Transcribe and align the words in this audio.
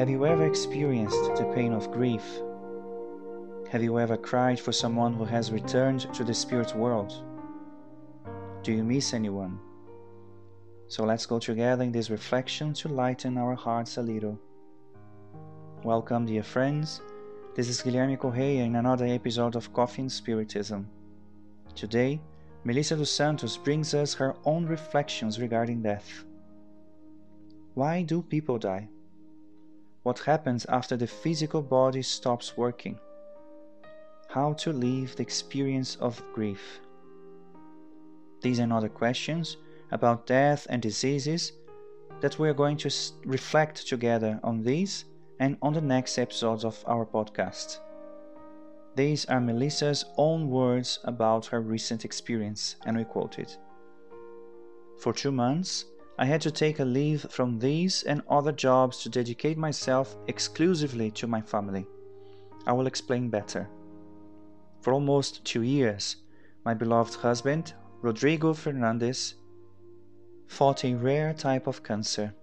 Have 0.00 0.08
you 0.08 0.24
ever 0.24 0.46
experienced 0.46 1.36
the 1.36 1.44
pain 1.54 1.74
of 1.74 1.92
grief? 1.92 2.24
Have 3.68 3.82
you 3.82 3.98
ever 3.98 4.16
cried 4.16 4.58
for 4.58 4.72
someone 4.72 5.12
who 5.12 5.26
has 5.26 5.52
returned 5.52 6.08
to 6.14 6.24
the 6.24 6.32
spirit 6.32 6.74
world? 6.74 7.12
Do 8.62 8.72
you 8.72 8.82
miss 8.82 9.12
anyone? 9.12 9.58
So 10.88 11.04
let's 11.04 11.26
go 11.26 11.38
together 11.38 11.84
in 11.84 11.92
this 11.92 12.08
reflection 12.08 12.72
to 12.80 12.88
lighten 12.88 13.36
our 13.36 13.54
hearts 13.54 13.98
a 13.98 14.02
little. 14.02 14.38
Welcome, 15.84 16.24
dear 16.24 16.44
friends. 16.44 17.02
This 17.54 17.68
is 17.68 17.82
Guilherme 17.82 18.18
Correia 18.18 18.64
in 18.64 18.76
another 18.76 19.04
episode 19.04 19.54
of 19.54 19.70
Coffee 19.74 20.00
and 20.00 20.10
Spiritism. 20.10 20.88
Today, 21.74 22.22
Melissa 22.64 22.96
dos 22.96 23.10
Santos 23.10 23.58
brings 23.58 23.92
us 23.92 24.14
her 24.14 24.34
own 24.46 24.64
reflections 24.64 25.38
regarding 25.38 25.82
death. 25.82 26.24
Why 27.74 28.00
do 28.00 28.22
people 28.22 28.56
die? 28.56 28.88
What 30.02 30.20
happens 30.20 30.64
after 30.66 30.96
the 30.96 31.06
physical 31.06 31.60
body 31.60 32.00
stops 32.00 32.56
working? 32.56 32.98
How 34.28 34.54
to 34.54 34.72
live 34.72 35.14
the 35.14 35.22
experience 35.22 35.96
of 35.96 36.22
grief? 36.32 36.80
These 38.40 38.60
and 38.60 38.72
other 38.72 38.88
questions 38.88 39.58
about 39.90 40.26
death 40.26 40.66
and 40.70 40.80
diseases 40.80 41.52
that 42.22 42.38
we 42.38 42.48
are 42.48 42.54
going 42.54 42.78
to 42.78 42.90
reflect 43.26 43.86
together 43.86 44.40
on 44.42 44.62
these 44.62 45.04
and 45.38 45.58
on 45.60 45.74
the 45.74 45.82
next 45.82 46.16
episodes 46.16 46.64
of 46.64 46.82
our 46.86 47.04
podcast. 47.04 47.80
These 48.96 49.26
are 49.26 49.40
Melissa's 49.40 50.06
own 50.16 50.48
words 50.48 50.98
about 51.04 51.46
her 51.46 51.60
recent 51.60 52.06
experience, 52.06 52.76
and 52.86 52.96
we 52.96 53.04
quote 53.04 53.38
it. 53.38 53.58
For 54.98 55.12
two 55.12 55.32
months, 55.32 55.84
I 56.20 56.26
had 56.26 56.42
to 56.42 56.50
take 56.50 56.80
a 56.80 56.84
leave 56.84 57.22
from 57.30 57.58
these 57.58 58.02
and 58.02 58.20
other 58.28 58.52
jobs 58.52 59.02
to 59.02 59.08
dedicate 59.08 59.56
myself 59.56 60.18
exclusively 60.26 61.10
to 61.12 61.26
my 61.26 61.40
family. 61.40 61.86
I 62.66 62.74
will 62.74 62.86
explain 62.86 63.30
better. 63.30 63.70
For 64.82 64.92
almost 64.92 65.42
two 65.46 65.62
years, 65.62 66.16
my 66.62 66.74
beloved 66.74 67.14
husband, 67.14 67.72
Rodrigo 68.02 68.52
Fernandez, 68.52 69.32
fought 70.46 70.84
a 70.84 70.94
rare 70.94 71.32
type 71.32 71.66
of 71.66 71.82
cancer, 71.82 72.34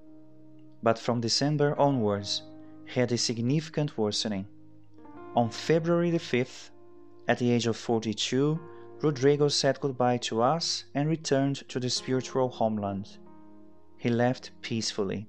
but 0.81 0.97
from 0.97 1.21
December 1.21 1.79
onwards, 1.79 2.41
he 2.87 2.99
had 2.99 3.11
a 3.11 3.17
significant 3.17 3.95
worsening. 3.95 4.47
On 5.35 5.51
February 5.51 6.09
the 6.09 6.17
5th, 6.17 6.71
at 7.27 7.37
the 7.37 7.51
age 7.51 7.67
of 7.67 7.77
42, 7.77 8.59
Rodrigo 9.03 9.49
said 9.49 9.79
goodbye 9.79 10.17
to 10.17 10.41
us 10.41 10.85
and 10.95 11.07
returned 11.07 11.57
to 11.69 11.79
the 11.79 11.91
spiritual 11.91 12.49
homeland. 12.49 13.19
He 13.97 14.09
left 14.09 14.51
peacefully, 14.61 15.27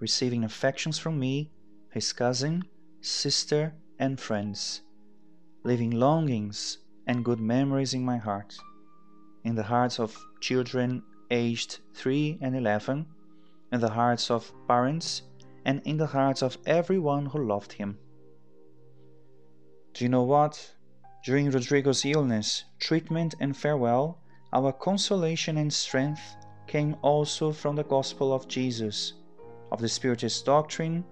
receiving 0.00 0.44
affections 0.44 0.98
from 0.98 1.18
me, 1.18 1.50
his 1.92 2.12
cousin, 2.12 2.64
sister, 3.00 3.74
and 3.98 4.18
friends, 4.18 4.82
leaving 5.62 5.92
longings 5.92 6.78
and 7.06 7.24
good 7.24 7.40
memories 7.40 7.94
in 7.94 8.04
my 8.04 8.16
heart, 8.16 8.56
in 9.44 9.54
the 9.54 9.62
hearts 9.62 10.00
of 10.00 10.18
children 10.40 11.02
aged 11.30 11.78
3 11.94 12.38
and 12.40 12.56
11, 12.56 13.06
in 13.72 13.80
the 13.80 13.90
hearts 13.90 14.30
of 14.30 14.52
parents, 14.66 15.22
and 15.64 15.80
in 15.84 15.96
the 15.96 16.06
hearts 16.06 16.42
of 16.42 16.58
everyone 16.66 17.26
who 17.26 17.46
loved 17.46 17.72
him. 17.72 17.98
Do 19.94 20.04
you 20.04 20.08
know 20.08 20.24
what? 20.24 20.74
During 21.24 21.50
Rodrigo's 21.50 22.04
illness, 22.04 22.64
treatment, 22.80 23.34
and 23.40 23.56
farewell, 23.56 24.20
our 24.52 24.72
consolation 24.72 25.56
and 25.56 25.72
strength 25.72 26.36
came 26.68 26.96
also 27.02 27.50
from 27.50 27.74
the 27.74 27.82
gospel 27.84 28.32
of 28.32 28.46
Jesus, 28.46 29.14
of 29.72 29.80
the 29.80 29.88
Spiritist 29.88 30.44
doctrine, 30.44 31.04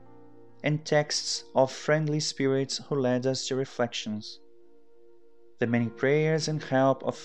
and 0.63 0.85
texts 0.85 1.45
of 1.55 1.73
friendly 1.73 2.21
spirits 2.21 2.81
who 2.89 3.01
led 3.01 3.27
us 3.27 3.49
to 3.49 3.57
reflections. 3.57 4.41
The 5.59 5.67
many 5.67 5.89
prayers 5.89 6.49
and 6.49 6.63
help 6.63 7.03
of 7.03 7.19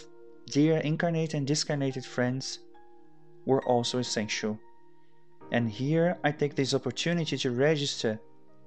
dear 0.50 0.78
incarnate 0.78 1.34
and 1.34 1.46
discarnated 1.46 2.06
friends 2.06 2.60
were 3.46 3.64
also 3.66 4.00
essential. 4.00 4.58
And 5.52 5.70
here 5.70 6.18
I 6.24 6.32
take 6.32 6.56
this 6.56 6.74
opportunity 6.74 7.38
to 7.38 7.52
register 7.52 8.20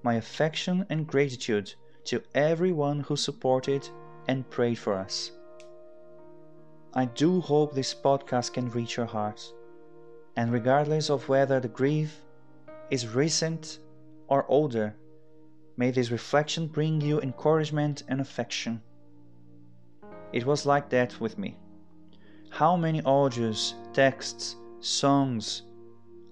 my 0.03 0.15
affection 0.15 0.85
and 0.91 1.07
gratitude 1.07 1.75
to 2.05 2.23
everyone 2.35 3.01
who 3.01 3.17
supported 3.17 3.89
and 4.29 4.49
prayed 4.51 4.79
for 4.79 4.95
us. 4.95 5.33
I 6.97 7.07
do 7.07 7.41
hope 7.41 7.75
this 7.75 7.93
podcast 7.93 8.53
can 8.53 8.71
reach 8.71 8.97
your 8.97 9.07
heart. 9.07 9.53
And 10.37 10.53
regardless 10.53 11.11
of 11.11 11.29
whether 11.29 11.59
the 11.59 11.69
grief 11.69 12.23
is 12.89 13.09
recent 13.15 13.81
or 14.29 14.47
older, 14.49 14.95
may 15.77 15.91
this 15.91 16.13
reflection 16.13 16.69
bring 16.69 17.01
you 17.01 17.21
encouragement 17.21 18.05
and 18.07 18.21
affection. 18.21 18.81
It 20.33 20.47
was 20.47 20.67
like 20.67 20.89
that 20.91 21.21
with 21.21 21.37
me. 21.37 21.57
How 22.51 22.77
many 22.77 23.03
audios, 23.03 23.75
texts, 23.93 24.57
songs 24.79 25.63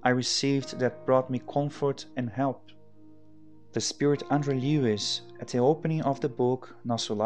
I 0.04 0.10
received 0.10 0.78
that 0.78 1.06
brought 1.06 1.30
me 1.30 1.40
comfort 1.52 2.06
and 2.16 2.28
help. 2.28 2.70
The 3.72 3.80
Spirit 3.80 4.22
Andre 4.30 4.58
Luiz, 4.60 5.22
at 5.40 5.48
the 5.48 5.58
opening 5.58 6.02
of 6.02 6.20
the 6.20 6.28
book 6.28 6.76
Nosso 6.86 7.16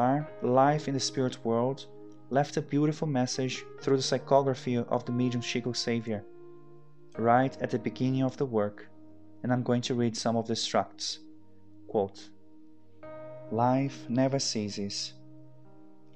Life 0.43 0.89
in 0.89 0.95
the 0.95 1.01
Spirit 1.01 1.45
World, 1.45 1.87
left 2.31 2.57
a 2.57 2.63
beautiful 2.63 3.07
message 3.07 3.65
through 3.81 3.97
the 3.97 4.03
psychography 4.03 4.85
of 4.89 5.05
the 5.05 5.13
medium 5.13 5.41
Chico 5.41 5.73
Xavier, 5.73 6.25
right 7.17 7.57
at 7.61 7.71
the 7.71 7.79
beginning 7.79 8.23
of 8.23 8.37
the 8.37 8.47
work, 8.47 8.89
and 9.43 9.53
I'm 9.53 9.63
going 9.63 9.83
to 9.83 9.95
read 9.95 10.17
some 10.17 10.37
of 10.37 10.47
the 10.47 10.55
extracts. 10.55 11.21
Quote, 11.87 12.31
Life 13.53 14.07
never 14.09 14.41
ceases. 14.41 15.15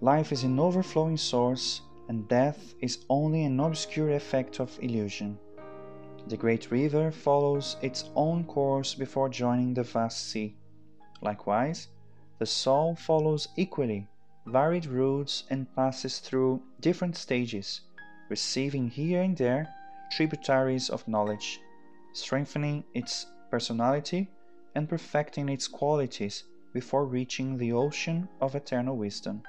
Life 0.00 0.32
is 0.32 0.42
an 0.42 0.58
overflowing 0.58 1.16
source, 1.16 1.82
and 2.08 2.26
death 2.26 2.74
is 2.80 3.04
only 3.08 3.44
an 3.44 3.60
obscure 3.60 4.10
effect 4.10 4.58
of 4.58 4.76
illusion. 4.82 5.38
The 6.26 6.36
great 6.36 6.72
river 6.72 7.12
follows 7.12 7.76
its 7.82 8.10
own 8.16 8.44
course 8.44 8.94
before 8.94 9.28
joining 9.28 9.74
the 9.74 9.84
vast 9.84 10.28
sea. 10.28 10.56
Likewise, 11.22 11.86
the 12.38 12.46
soul 12.46 12.96
follows 12.96 13.46
equally 13.56 14.08
varied 14.46 14.86
routes 14.86 15.44
and 15.50 15.72
passes 15.76 16.18
through 16.18 16.62
different 16.80 17.16
stages, 17.16 17.80
receiving 18.28 18.88
here 18.88 19.22
and 19.22 19.36
there 19.36 19.68
tributaries 20.10 20.90
of 20.90 21.06
knowledge, 21.06 21.60
strengthening 22.12 22.84
its 22.94 23.26
personality 23.50 24.28
and 24.74 24.88
perfecting 24.88 25.48
its 25.48 25.68
qualities 25.68 26.44
before 26.72 27.04
reaching 27.04 27.58
the 27.58 27.72
ocean 27.72 28.28
of 28.40 28.54
eternal 28.54 28.96
wisdom. 28.96 29.42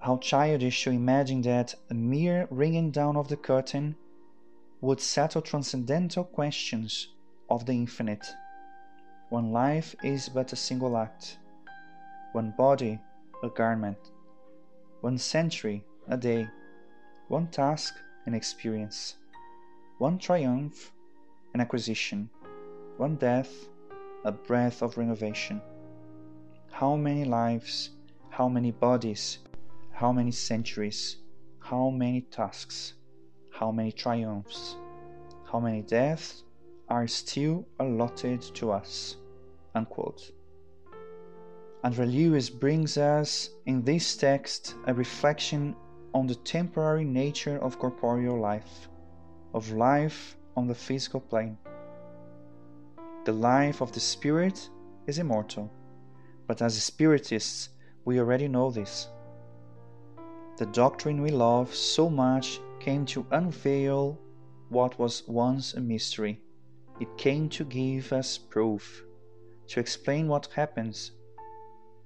How 0.00 0.18
childish 0.18 0.84
to 0.84 0.90
imagine 0.90 1.42
that 1.42 1.74
a 1.90 1.94
mere 1.94 2.46
ringing 2.50 2.90
down 2.90 3.16
of 3.16 3.28
the 3.28 3.36
curtain 3.36 3.96
would 4.80 5.00
settle 5.00 5.42
transcendental 5.42 6.24
questions 6.24 7.08
of 7.50 7.66
the 7.66 7.72
infinite. 7.72 8.34
One 9.30 9.52
life 9.52 9.96
is 10.02 10.28
but 10.28 10.52
a 10.52 10.56
single 10.56 10.96
act, 10.96 11.38
one 12.32 12.52
body 12.52 13.00
a 13.42 13.48
garment, 13.48 13.98
one 15.00 15.18
century 15.18 15.84
a 16.08 16.16
day, 16.16 16.48
one 17.28 17.48
task 17.48 17.94
an 18.26 18.34
experience, 18.34 19.16
one 19.98 20.18
triumph 20.18 20.92
an 21.54 21.60
acquisition, 21.60 22.28
one 22.96 23.16
death 23.16 23.68
a 24.24 24.32
breath 24.32 24.82
of 24.82 24.98
renovation. 24.98 25.62
How 26.72 26.96
many 26.96 27.24
lives, 27.24 27.90
how 28.28 28.48
many 28.48 28.72
bodies, 28.72 29.38
how 29.92 30.12
many 30.12 30.32
centuries, 30.32 31.18
how 31.60 31.90
many 31.90 32.22
tasks, 32.22 32.94
how 33.50 33.70
many 33.70 33.92
triumphs, 33.92 34.76
how 35.50 35.60
many 35.60 35.82
deaths 35.82 36.42
are 36.88 37.06
still 37.06 37.66
allotted 37.80 38.42
to 38.42 38.70
us. 38.70 39.16
Unquote. 39.74 40.32
Andre 41.86 42.06
Luiz 42.06 42.50
brings 42.50 42.98
us 42.98 43.50
in 43.66 43.80
this 43.84 44.16
text 44.16 44.74
a 44.88 44.92
reflection 44.92 45.76
on 46.14 46.26
the 46.26 46.34
temporary 46.34 47.04
nature 47.04 47.58
of 47.58 47.78
corporeal 47.78 48.40
life, 48.40 48.88
of 49.54 49.70
life 49.70 50.36
on 50.56 50.66
the 50.66 50.74
physical 50.74 51.20
plane. 51.20 51.56
The 53.24 53.34
life 53.34 53.80
of 53.80 53.92
the 53.92 54.00
spirit 54.00 54.68
is 55.06 55.20
immortal, 55.20 55.70
but 56.48 56.60
as 56.60 56.82
spiritists, 56.82 57.68
we 58.04 58.18
already 58.18 58.48
know 58.48 58.72
this. 58.72 59.06
The 60.56 60.66
doctrine 60.66 61.22
we 61.22 61.30
love 61.30 61.72
so 61.72 62.10
much 62.10 62.58
came 62.80 63.06
to 63.06 63.24
unveil 63.30 64.18
what 64.70 64.98
was 64.98 65.22
once 65.28 65.74
a 65.74 65.80
mystery. 65.80 66.40
It 66.98 67.16
came 67.16 67.48
to 67.50 67.64
give 67.64 68.12
us 68.12 68.38
proof, 68.38 69.04
to 69.68 69.78
explain 69.78 70.26
what 70.26 70.48
happens 70.52 71.12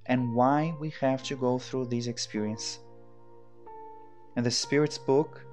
and 0.07 0.35
why 0.35 0.75
we 0.81 0.91
have 1.01 1.23
to 1.25 1.37
go 1.37 1.59
through 1.59 1.87
this 1.87 2.07
experience. 2.07 2.81
In 4.37 4.45
the 4.45 4.51
Spirit's 4.51 4.99
book, 4.99 5.45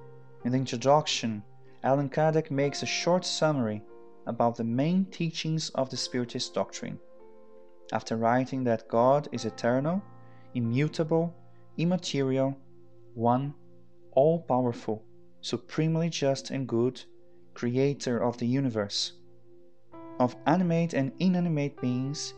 in 0.44 0.52
the 0.52 0.58
introduction, 0.58 1.42
Allan 1.82 2.08
Kardec 2.08 2.50
makes 2.50 2.82
a 2.82 2.86
short 2.86 3.24
summary 3.24 3.82
about 4.26 4.56
the 4.56 4.64
main 4.64 5.04
teachings 5.06 5.70
of 5.70 5.90
the 5.90 5.96
Spiritist 5.96 6.54
doctrine. 6.54 6.98
After 7.92 8.16
writing 8.16 8.64
that 8.64 8.88
God 8.88 9.28
is 9.32 9.44
eternal, 9.44 10.02
immutable, 10.54 11.34
immaterial, 11.76 12.56
one, 13.14 13.54
all 14.12 14.40
powerful, 14.42 15.04
supremely 15.40 16.10
just 16.10 16.50
and 16.50 16.66
good, 16.66 17.02
creator 17.54 18.22
of 18.22 18.36
the 18.38 18.46
universe, 18.46 19.12
of 20.18 20.36
animate 20.46 20.94
and 20.94 21.12
inanimate 21.18 21.80
beings, 21.80 22.34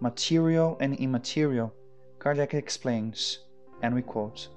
material 0.00 0.76
and 0.80 0.94
immaterial, 0.94 1.74
Kardec 2.18 2.54
explains, 2.54 3.40
and 3.82 3.94
we 3.94 4.02
quote 4.02 4.48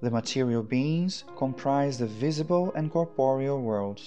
The 0.00 0.10
material 0.10 0.62
beings 0.62 1.24
comprise 1.36 1.98
the 1.98 2.06
visible 2.06 2.72
and 2.74 2.90
corporeal 2.90 3.62
world, 3.62 4.00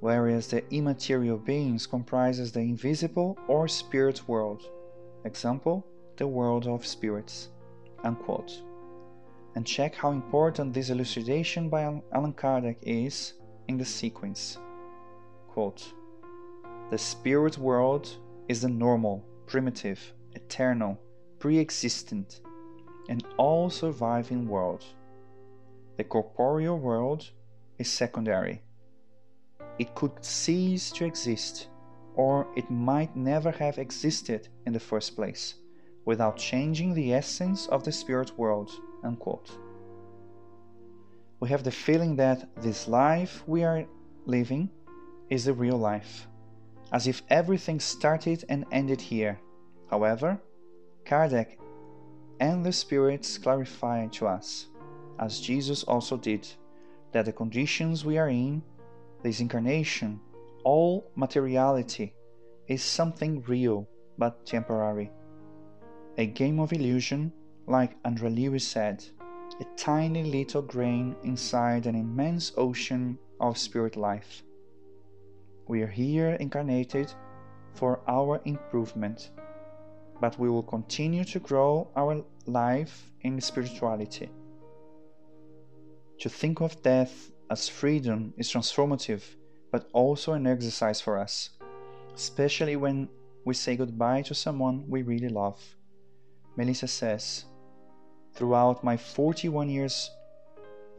whereas 0.00 0.48
the 0.48 0.64
immaterial 0.74 1.38
beings 1.38 1.86
comprises 1.86 2.52
the 2.52 2.60
invisible 2.60 3.38
or 3.46 3.68
spirit 3.68 4.26
world. 4.28 4.62
Example, 5.24 5.86
the 6.16 6.26
world 6.26 6.66
of 6.66 6.84
spirits. 6.84 7.48
Unquote. 8.02 8.60
And 9.54 9.64
check 9.64 9.94
how 9.94 10.10
important 10.10 10.74
this 10.74 10.90
elucidation 10.90 11.68
by 11.68 11.82
Allan 12.12 12.34
Kardec 12.34 12.76
is 12.82 13.34
in 13.68 13.78
the 13.78 13.84
sequence. 13.84 14.58
Quote, 15.48 15.92
the 16.90 16.98
spirit 16.98 17.56
world 17.56 18.18
is 18.48 18.60
the 18.60 18.68
normal, 18.68 19.24
primitive, 19.46 20.12
eternal, 20.34 20.98
pre 21.38 21.58
existent, 21.58 22.40
and 23.08 23.24
all 23.36 23.70
surviving 23.70 24.48
world. 24.48 24.84
The 25.96 26.04
corporeal 26.04 26.78
world 26.78 27.30
is 27.78 27.90
secondary. 27.90 28.62
It 29.78 29.94
could 29.94 30.24
cease 30.24 30.90
to 30.92 31.04
exist, 31.04 31.68
or 32.14 32.46
it 32.56 32.70
might 32.70 33.16
never 33.16 33.50
have 33.50 33.78
existed 33.78 34.48
in 34.66 34.72
the 34.72 34.80
first 34.80 35.16
place, 35.16 35.54
without 36.04 36.36
changing 36.36 36.94
the 36.94 37.12
essence 37.12 37.66
of 37.68 37.84
the 37.84 37.92
spirit 37.92 38.36
world. 38.38 38.70
Unquote. 39.02 39.50
We 41.40 41.48
have 41.50 41.62
the 41.62 41.70
feeling 41.70 42.16
that 42.16 42.48
this 42.62 42.88
life 42.88 43.42
we 43.46 43.64
are 43.64 43.84
living 44.24 44.70
is 45.28 45.44
the 45.44 45.52
real 45.52 45.76
life 45.76 46.26
as 46.94 47.08
if 47.08 47.22
everything 47.28 47.80
started 47.80 48.44
and 48.48 48.64
ended 48.70 49.00
here. 49.00 49.40
However, 49.90 50.40
Kardec 51.04 51.58
and 52.38 52.64
the 52.64 52.72
spirits 52.72 53.36
clarify 53.36 54.06
to 54.06 54.28
us, 54.28 54.68
as 55.18 55.40
Jesus 55.40 55.82
also 55.82 56.16
did, 56.16 56.46
that 57.10 57.24
the 57.24 57.32
conditions 57.32 58.04
we 58.04 58.16
are 58.16 58.28
in, 58.28 58.62
this 59.24 59.40
incarnation, 59.40 60.20
all 60.62 61.10
materiality, 61.16 62.14
is 62.68 62.80
something 62.80 63.42
real 63.48 63.88
but 64.16 64.46
temporary. 64.46 65.10
A 66.16 66.26
game 66.26 66.60
of 66.60 66.72
illusion, 66.72 67.32
like 67.66 68.00
André 68.04 68.32
Luiz 68.32 68.64
said, 68.64 69.04
a 69.60 69.64
tiny 69.76 70.22
little 70.22 70.62
grain 70.62 71.16
inside 71.24 71.86
an 71.86 71.96
immense 71.96 72.52
ocean 72.56 73.18
of 73.40 73.58
spirit 73.58 73.96
life. 73.96 74.43
We 75.66 75.80
are 75.80 75.88
here 75.88 76.30
incarnated 76.40 77.12
for 77.72 78.00
our 78.06 78.40
improvement, 78.44 79.30
but 80.20 80.38
we 80.38 80.50
will 80.50 80.62
continue 80.62 81.24
to 81.24 81.38
grow 81.40 81.88
our 81.96 82.22
life 82.46 83.10
in 83.22 83.40
spirituality. 83.40 84.30
To 86.20 86.28
think 86.28 86.60
of 86.60 86.82
death 86.82 87.30
as 87.50 87.68
freedom 87.68 88.34
is 88.36 88.52
transformative, 88.52 89.22
but 89.72 89.88
also 89.92 90.34
an 90.34 90.46
exercise 90.46 91.00
for 91.00 91.18
us, 91.18 91.50
especially 92.14 92.76
when 92.76 93.08
we 93.46 93.54
say 93.54 93.74
goodbye 93.74 94.22
to 94.22 94.34
someone 94.34 94.84
we 94.88 95.02
really 95.02 95.30
love. 95.30 95.58
Melissa 96.56 96.88
says, 96.88 97.46
Throughout 98.34 98.84
my 98.84 98.96
41 98.96 99.70
years, 99.70 100.10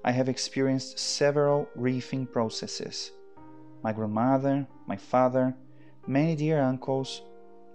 I 0.03 0.11
have 0.11 0.27
experienced 0.27 0.97
several 0.97 1.67
grieving 1.77 2.25
processes 2.25 3.11
my 3.85 3.93
grandmother, 3.93 4.65
my 4.87 4.97
father, 4.97 5.55
many 6.07 6.35
dear 6.35 6.59
uncles 6.59 7.21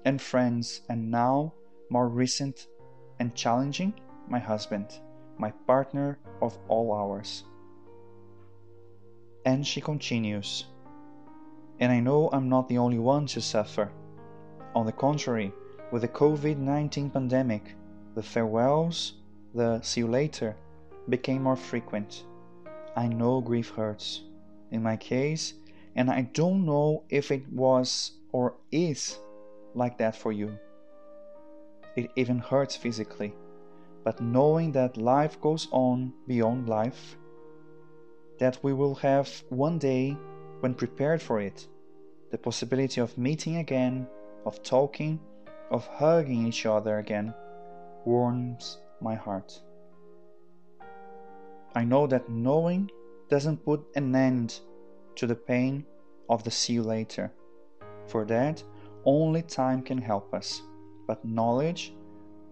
and 0.05 0.21
friends, 0.21 0.81
and 0.89 1.09
now, 1.09 1.55
more 1.89 2.09
recent 2.09 2.67
and 3.21 3.33
challenging, 3.37 3.95
my 4.29 4.41
husband, 4.41 4.87
my 5.39 5.53
partner 5.69 6.19
of 6.43 6.59
all 6.67 6.93
hours. 6.93 7.45
And 9.45 9.65
she 9.65 9.81
continues, 9.81 10.65
and 11.79 11.93
I 11.93 12.01
know 12.01 12.29
I'm 12.33 12.49
not 12.49 12.69
the 12.69 12.79
only 12.79 12.99
one 12.99 13.27
to 13.27 13.41
suffer. 13.41 13.93
On 14.75 14.87
the 14.87 14.99
contrary, 15.07 15.53
with 15.93 16.03
the 16.03 16.09
COVID 16.09 16.59
19 16.59 17.11
pandemic, 17.11 17.77
the 18.17 18.23
farewells, 18.23 19.15
the 19.55 19.81
see 19.83 20.01
you 20.01 20.09
later, 20.09 20.57
became 21.09 21.45
more 21.45 21.55
frequent. 21.71 22.25
I 22.97 23.07
know 23.07 23.41
grief 23.41 23.71
hurts. 23.71 24.23
In 24.73 24.83
my 24.83 24.97
case, 24.97 25.55
and 25.97 26.11
I 26.11 26.23
don't 26.33 26.65
know 26.65 27.05
if 27.09 27.31
it 27.31 27.51
was 27.53 28.13
or 28.33 28.55
is 28.71 29.19
like 29.75 29.99
that 29.99 30.17
for 30.17 30.33
you. 30.33 30.59
It 31.97 32.11
even 32.17 32.39
hurts 32.39 32.77
physically, 32.77 33.35
but 34.05 34.21
knowing 34.21 34.73
that 34.73 34.97
life 34.97 35.41
goes 35.41 35.69
on 35.73 36.13
beyond 36.27 36.69
life, 36.69 37.17
that 38.39 38.59
we 38.63 38.73
will 38.73 38.95
have 38.97 39.29
one 39.49 39.79
day, 39.79 40.17
when 40.61 40.75
prepared 40.75 41.21
for 41.21 41.41
it, 41.41 41.67
the 42.31 42.39
possibility 42.39 43.01
of 43.01 43.19
meeting 43.19 43.57
again, 43.57 44.07
of 44.47 44.63
talking, 44.63 45.21
of 45.71 45.87
hugging 45.87 46.47
each 46.47 46.65
other 46.67 46.99
again, 46.99 47.35
warms 48.05 48.79
my 49.01 49.15
heart. 49.15 49.61
I 51.75 51.85
know 51.85 52.07
that 52.07 52.29
knowing 52.29 52.91
doesn't 53.29 53.65
put 53.65 53.85
an 53.95 54.15
end 54.15 54.61
to 55.21 55.27
the 55.27 55.37
pain 55.37 55.85
of 56.31 56.43
the 56.45 56.51
see 56.51 56.73
you 56.73 56.83
later. 56.83 57.31
For 58.07 58.25
that, 58.25 58.65
only 59.05 59.43
time 59.43 59.83
can 59.83 59.99
help 59.99 60.33
us, 60.33 60.63
but 61.07 61.23
knowledge 61.23 61.93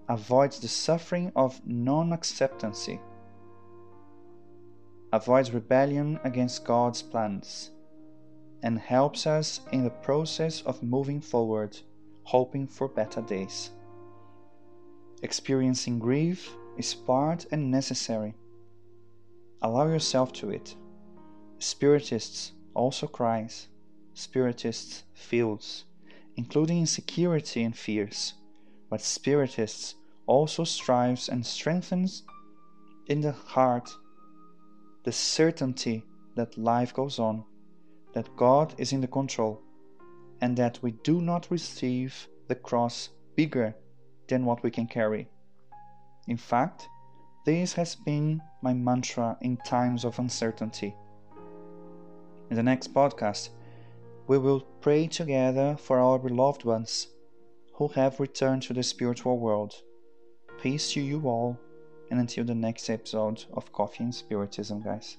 avoids 0.07 0.61
the 0.61 0.69
suffering 0.69 1.33
of 1.35 1.59
non 1.67 2.13
acceptancy, 2.13 3.01
avoids 5.15 5.55
rebellion 5.55 6.21
against 6.25 6.67
God's 6.67 7.01
plans, 7.01 7.71
and 8.63 8.79
helps 8.79 9.27
us 9.27 9.61
in 9.73 9.83
the 9.83 9.99
process 10.05 10.61
of 10.67 10.83
moving 10.83 11.23
forward, 11.23 11.79
hoping 12.25 12.67
for 12.67 12.87
better 12.87 13.23
days. 13.23 13.71
Experiencing 15.23 15.99
grief 15.99 16.53
is 16.77 16.95
part 16.95 17.47
and 17.51 17.71
necessary. 17.71 18.35
Allow 19.63 19.87
yourself 19.87 20.35
to 20.35 20.51
it. 20.51 20.77
Spiritists 21.59 22.53
also 22.79 23.07
cries, 23.07 23.69
spiritists 24.15 25.03
feels, 25.13 25.85
including 26.37 26.79
insecurity 26.79 27.65
and 27.65 27.77
fears, 27.77 28.35
but 28.89 29.01
spiritists 29.01 29.97
also 30.27 30.65
strives 30.65 31.29
and 31.29 31.45
strengthens 31.45 32.23
in 33.09 33.21
the 33.21 33.33
heart 33.33 33.91
the 35.05 35.13
certainty 35.13 36.05
that 36.37 36.57
life 36.59 36.95
goes 36.95 37.19
on, 37.19 37.45
that 38.13 38.37
God 38.37 38.75
is 38.79 38.93
in 38.93 39.01
the 39.01 39.09
control, 39.09 39.61
and 40.41 40.57
that 40.57 40.79
we 40.83 40.93
do 41.03 41.21
not 41.21 41.51
receive 41.51 42.29
the 42.47 42.55
cross 42.55 43.09
bigger 43.35 43.75
than 44.29 44.45
what 44.45 44.63
we 44.63 44.71
can 44.71 44.87
carry. 44.87 45.29
In 46.29 46.37
fact, 46.37 46.89
this 47.45 47.73
has 47.73 47.97
been 47.97 48.41
my 48.63 48.75
mantra 48.75 49.37
in 49.41 49.57
times 49.59 50.05
of 50.05 50.19
uncertainty. 50.19 50.95
In 52.51 52.57
the 52.57 52.63
next 52.63 52.95
podcast, 52.95 53.51
we 54.27 54.39
will 54.39 54.61
pray 54.81 55.07
together 55.07 55.77
for 55.79 55.99
our 55.99 56.19
beloved 56.19 56.65
ones 56.65 57.09
who 57.75 57.89
have 57.89 58.21
returned 58.21 58.63
to 58.63 58.73
the 58.73 58.83
spiritual 58.83 59.39
world. 59.39 59.75
Peace 60.61 60.93
to 60.93 61.01
you 61.01 61.21
all, 61.29 61.59
and 62.11 62.19
until 62.19 62.45
the 62.45 62.55
next 62.55 62.89
episode 62.89 63.45
of 63.53 63.73
Coffee 63.73 64.05
and 64.05 64.15
Spiritism, 64.15 64.83
guys. 64.83 65.19